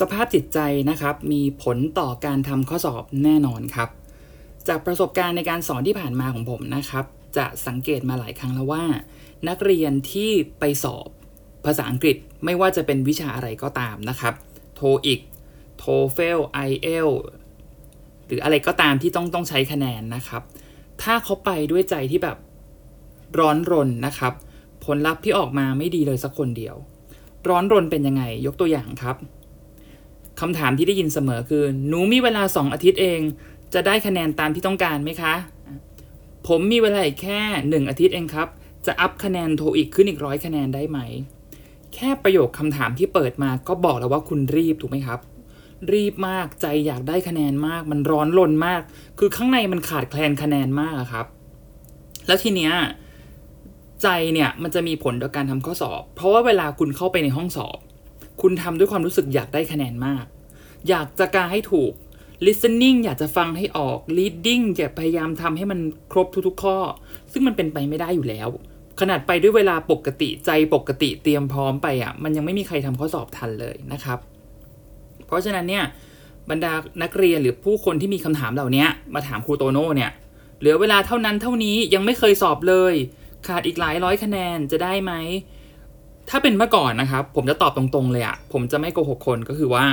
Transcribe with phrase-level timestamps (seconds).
[0.00, 0.58] สภาพจิตใจ
[0.90, 3.88] นะครับมีผลต่อการทำข้อสอบแน่นอนครับ
[4.68, 7.04] จากประสบการณ์ในการสอนที่ผ่านมาของผมนะครับ
[7.36, 8.84] จะสังเกตมาหลายครั้งแล้วว่า
[9.48, 11.08] นักเรียนที่ไปสอบ
[11.64, 14.34] ภาษาอังกฤษไม่ว่าจะเป็นวิชาอะไรก็ตามนะครับ
[14.74, 15.20] โทอีก
[15.78, 17.08] โทเฟลไอเอล
[18.26, 20.42] หรืออะไรก็ตามที่ต้องต้องใช้คะแนนนะครับ
[21.02, 22.36] ถ้าเขาไปด้วยใจที่แบบ
[23.38, 24.32] ร้อนรนนะครับ
[24.84, 26.76] ผลลัพธ์ที่ออกมาไม่ดีเลยสักคนเดียว
[27.48, 29.16] ร้อนรนเป็นยังไงยกตัวอย่างครับ
[30.42, 33.20] คำถามที่ได้ยินเสมอคือ หนูมีเวลาสองอาทิตย์เอง
[33.74, 35.34] จะได้คะแนนตามที่ต้องการไหมคะ
[36.46, 38.48] ผมมีเวลาอีกแค่หนึ่งอาทิตย์เองครับ
[38.86, 40.98] จะอัพคะแนนโทอีกขึ้นอีกร้อยคะแนนได้ไหม
[41.94, 45.20] แค่ประโยคคำถามที่เปิดมาก็บอกแล้วว่าคุณรีบถูกไหมครับ
[45.92, 48.82] รีบมากใจอยากได้คะแนนมาก มันร้อนรนมาก
[49.18, 51.26] คือข้างในมันขาดแคลนคะแนนมากครับ
[52.26, 52.72] แล้วทีเนี้ย
[54.02, 57.78] ใจเนี่ยมันจะมีผลต่อการทำข้อสอบ เพราะว่าเวลาคุณเข้าไปในห้องสอบ
[58.40, 60.24] คุณทำด้วยความรู้สึกอยากได้คะแนนมาก
[60.88, 61.92] อยากจะการให้ถูก
[62.46, 65.80] listening อยากจะฟังให้ออก reading อยากพยายามทำให้มัน
[66.12, 66.78] ครบทุกๆข้อ
[67.32, 68.48] ซึ่งมันเป็นไปไม่ได้อยู่แล้ว
[69.00, 74.18] ขนาดไปด้วยเวลาปกติใจปกติเตรียมพร้อมไปอะ มันยังไม่มีใครทำข้อสอบทันเลยนะครับ
[75.26, 75.84] เพราะฉะนั้นเนี่ย
[76.50, 80.10] บรรดานักเรียนหรือผู้คนที่มีคำถามเหล่านี้มาถามครูโตโน่เนี่ย
[80.58, 82.94] เหลือเวลาเท่านั้นเท่านี้ยังไม่เคยสอบเลย
[83.46, 85.12] ขาดอีกหลายร้อยคะแนนจะได้ไหม
[86.30, 89.84] ถ้าเป็นเมื่อก่อนนะครับ ผมจะตอบตรงๆเลยอะผมจะไม่โกหกคนก็คือว่า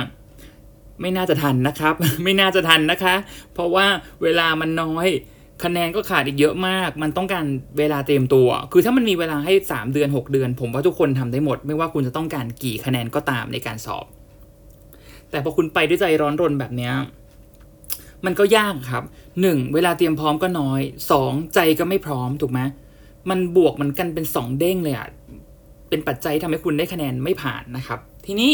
[1.00, 3.14] ไม่น่าจะทันนะครับ ไม่น่าจะทันนะคะ
[3.54, 3.86] เพราะว่า
[4.22, 5.08] เวลามันน้อย
[5.64, 7.44] คะแนนก็ขาดอีกเยอะมาก มันต้องการ
[7.78, 14.06] เวลาเตรียมตัว คือถ้ามันมีเวลาให้ 3 เดือน 6 เดือน ผมว่าทุกคนทำได้หมด ไม่ว่าคุณจะต้องการกี่คะแนนก็ตามในการสอบ
[15.30, 16.90] แต่พอคุณไปด้วยใจร้อนรนแบบนี้
[18.24, 19.04] มันก็ยากครับ
[19.38, 19.74] 1.
[19.74, 20.80] เวลาเตรียมพร้อมก็น้อย
[21.18, 21.54] 2.
[21.54, 22.60] ใจก็ไม่พร้อมถูกไหม
[23.30, 25.08] มันบวกมันกันเป็น 2 เด้งเลยอะ
[25.90, 28.52] เป็นปัจจัยทำให้คุณได้คะแนนไม่ผ่านนะครับ ทีนี้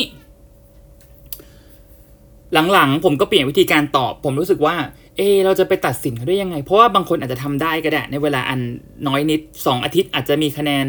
[2.73, 4.77] หลังๆ ผมก็เปลี่ยนวิธีการตอบ ผมรู้สึกว่า
[5.17, 8.61] เออเราจะไปตัดสินเขาได้ยังไง เพราะว่าบางคนอาจจะทำได้ก็ได้ ในเวลาอัน
[9.07, 10.87] น้อยนิด 2 อาทิตย์อาจจะมีคะแนน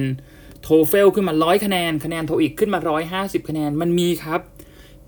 [0.61, 4.41] โทเฟลขึ้นมาร้อยคะแนน คะแนนโทอีกขึ้นมาร้อยห้าสิบคะแนนมันมีครับ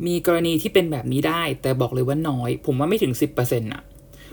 [0.06, 3.84] มีกรณีที่เป็นแบบนี้ได้ แต่บอกเลยว่าน้อย ผมว่าไม่ถึง10%อะ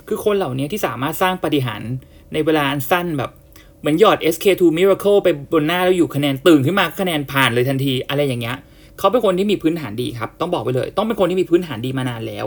[0.08, 1.92] คือคนเหล่านี้ที่สามารถสร้างปฏิหารย์
[2.32, 3.31] ในเวลาอันสั้นแบบ
[3.81, 8.56] เหมือนหยอด SK2 Miracle ไปบนหน้าแล้วอยู่คะแนนตื่นขึ้นมาคะแนนผ่านเลยทันทีอะไรอย่างเงี้ย
[8.98, 12.47] เขาเป็นคนที่มีพื้นฐานดีครับ ต้องบอกไปเลย ต้องเป็นคนที่มีพื้นฐานดีมานานแล้ว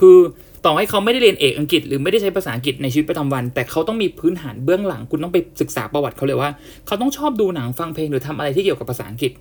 [0.00, 0.18] คือ
[0.64, 6.50] ต่อให้เขาไม่ได้เรียนเอกอังกฤษ หรือไม่ได้ใช้ภาษาอังกฤษในชีวิตประจำวัน แต่เขาต้องมีพื้นฐานเบื้องหลัง คุณต้องไปศึกษาประวัติเขาเลยว่า
[6.86, 9.32] เขาต้องชอบดูหนังฟังเพลงหรือทำอะไรที่เกี่ยวกับภาษาอังกฤษ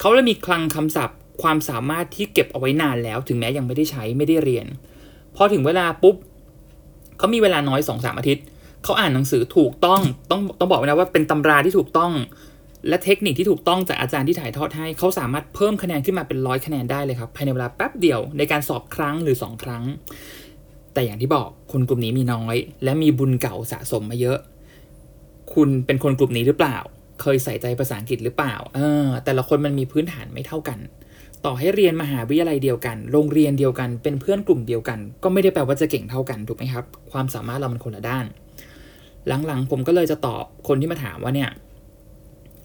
[0.00, 4.66] เขาเลยมีคลังคำศัพท์ ความสามารถที่เก็บเอาไว้นานแล้ว ถึงแม้ยังไม่ได้ใช้ไม่ได้เรียน
[5.36, 6.16] พอถึงเวลาปุ๊บ
[7.18, 8.44] เขามีเวลาน้อยสองสามอาทิตย์
[8.84, 12.12] เขาอ่านหนังสือถูกต้องต้องต้องบอกไว้นะว่าเป็นตำราที่ถูกต้อง
[12.88, 19.84] และเทคนิคที่ถูกต้องจากอาจารย์ที่ถ่ายทอดให้ เขาสามารถเพิ่มคะแนนขึ้นมาเป็นร้อยคะแนนได้เลยครับภายในเวลาแป๊บเดียวในการสอบครั้งหรือ 2 ครั้ง
[20.94, 24.38] แต่อย่างที่บอกคนกลุ่มนี้มีน้อย และมีบุญเก่าสะสมมาเยอะ
[25.54, 26.76] คุณเป็นคนกลุ่มนี้หรือเปล่า
[27.20, 30.78] เคยใส่ใจภาษาอังกฤษหรือเปล่าเออแต่ละคนมันมีพื้นฐานไม่เท่ากัน
[31.44, 38.24] ต่อให้เรียนมหาวิทยาลัยเดียวกัน โรงเรียนเดียวกัน เป็นเพื่อนกลุ่มเดียวกัน ก็ไม่ได้แปลว่าจะเก่งเท่ากัน ถูกไหมครับ ความสามารถเรามันคนละด้าน
[39.46, 41.50] หลังๆ ผมก็เลยจะตอบคนที่มาถามว่าเนี่ย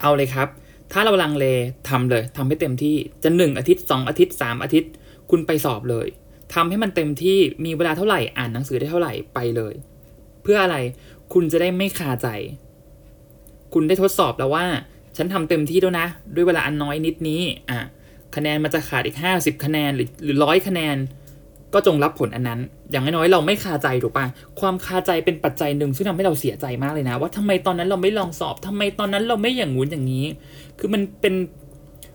[0.01, 0.47] เอาเลยครับ
[0.91, 1.45] ถ้าเราลังเล
[1.89, 4.91] ทำเลยทำให้เต็มที่จะหนึ่งอาทิตย์สองอาทิตย์สามอาทิตย์
[5.29, 6.07] คุณไปสอบเลย
[6.53, 9.73] ทำให้มันเต็มที่มีเวลาเท่าไหร่อ่านหนังสือได้เท่าไหร่ไปเลย
[10.41, 10.77] เพื่ออะไร
[11.33, 12.27] คุณจะได้ไม่คาใจ
[13.73, 14.65] คุณได้ทดสอบแล้วว่า
[15.17, 17.79] ฉันทำเต็มที่แล้วนะ ด้วยเวลาอันน้อยนิดนี้อะ
[18.35, 20.95] คะแนนมันจะขาดอีก 50 คะแนนหรือหรือร้อยคะแนน
[21.75, 22.59] ก็จงรับผลอันนั้น
[22.91, 24.25] อย่างน้อยๆเราไม่คาใจถูกปะ
[24.59, 30.25] ความคาใจเป็นปัจจัยหนึ่งซึ่งทำให้เราเสียใจมากเลยนะ ว่าทำไมตอนนั้นเราไม่ลองสอบทำไมตอนนั้นเราไม่อย่างงู้นอย่างนี้
[30.79, 31.33] คือมันเป็น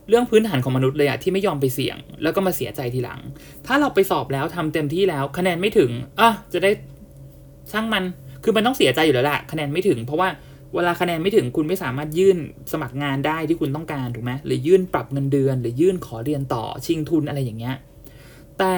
[0.08, 3.20] เรื่องพื้นฐานของมนุษย์เลยอะที่ไม่ยอมไปเสี่ยง แล้วก็มาเสียใจทีหลัง
[3.66, 6.70] ถ้าเราไปสอบแล้วทำเต็มที่แล้วคะแนนไม่ถึงอะจะได้
[7.72, 8.04] ช่างมัน
[8.44, 10.28] คือมันต้องเสียใจอยู่แล้วแหละคะแนนไม่ถึง เพราะว่า
[10.74, 12.38] เวลาคะแนนไม่ถึงคุณไม่สามารถยื่น
[12.72, 17.76] สมัครงานได้ที่คุณต้องการถูกไหมหรือยื่นปรับเงินเดือน หรือยื่นขอเรียนต่อชิงทุนอะไรอย่างเงี้ย
[18.58, 18.74] แต่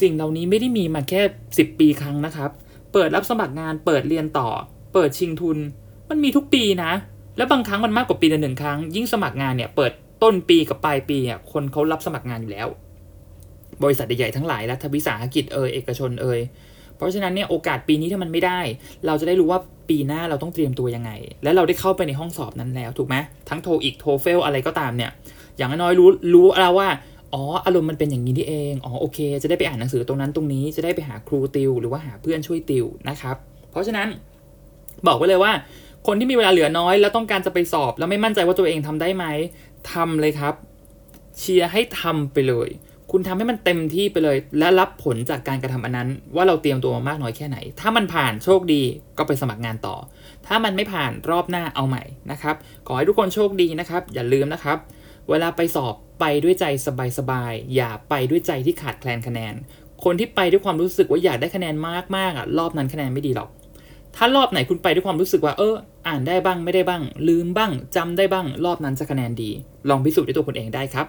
[0.00, 1.22] สิ่งเหล่านี้ไม่ได้มีมาแค่
[1.52, 2.50] 10 ปีครั้งนะครับ
[2.92, 4.48] เปิดรับสมัครงาน เปิดเรียนต่อ
[4.94, 5.58] เปิดชิงทุน
[6.10, 6.92] มันมีทุกปีนะ
[7.36, 9.92] และบางครั้งมันมากกว่าปีละหนึ่งครั้ง ยิ่งสมัครงานเนี่ย เปิด
[10.22, 12.68] ต้นปีกับปลายปีอะ คนเขารับสมัครงานอยู่แล้ว
[13.82, 16.40] บริษัทใหญ่ๆทั้งหลายรัฐวิสาหกิจเอยเอกชนเอย
[16.96, 18.60] เพราะฉะนั้นเนี่ยโอกาสปีนี้ถ้ามันไม่ได้
[19.06, 21.10] เราจะได้รู้ว่าปีหน้าเราต้องเตรียมตัวยังไง
[21.42, 23.16] และเราได้เข้าไปในห้องสอบนั้นแล้วถูกไหม
[23.48, 25.10] ทั้งโทอีกโทเฟลอะไรก็ตามเนี่ย
[25.56, 26.88] อย่างน้อยรู้รู้แล้วว่า
[27.34, 33.36] อ๋ออารมณ์มันเป็นอย่างนี้นี่เองอ๋อโอเค จะได้ไปอ่านหนังสือตรงนั้นตรงนี้จะได้ไปหาครูติว หรือว่าหาเพื่อนช่วยติวนะครับ
[33.70, 34.08] เพราะฉะนั้น
[35.06, 35.52] บอกไว้เลยว่า
[36.06, 39.24] คนที่มีเวลาเหลือน้อย แล้วต้องการจะไปสอบ แล้วไม่มั่นใจว่าตัวเองทำได้ไหม
[39.92, 40.54] ทำเลยครับ
[41.38, 42.68] เชียร์ให้ทำไปเลย
[43.10, 48.82] คุณทำให้มันเต็มที่ไปเลย และรับผลจากการกระทำอันนั้น ว่าเราเตรียมตัวมามากน้อยแค่ไหน ถ้ามันผ่านโชคดี
[49.18, 49.96] ก็ไปสมัครงานต่อ
[50.46, 52.56] ถ้ามันไม่ผ่านรอบหน้าเอาใหม่นะครับ
[52.86, 54.78] ขอให้ทุกคนโชคดีนะครับ อย่าลืมนะครับ
[55.30, 56.64] เวลาไปสอบ ไปด้วยใจ
[57.18, 59.54] สบายๆ อย่าไปด้วยใจที่ขาดแคลนคะแนน
[60.04, 61.74] คนที่ไปด้วยความรู้สึกว่าอยากได้คะแนน
[62.16, 63.48] มากๆอะรอบนั้นคะแนนไม่ดีหรอก
[64.16, 65.74] ถ้ารอบไหนคุณไปด้วยความรู้สึกว่าเออ
[66.08, 69.50] อ่านได้บ้างไม่ได้บ้าง ลืมบ้างจำได้บ้าง รอบนั้นจะคะแนนดี
[69.88, 71.06] ลองพิสูจน์ด้วยตัวคุณเองได้ครับ